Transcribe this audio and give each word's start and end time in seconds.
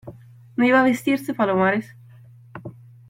¿no 0.57 0.65
iba 0.65 0.79
a 0.79 0.83
vestirse 0.83 1.35
Palomares? 1.35 1.93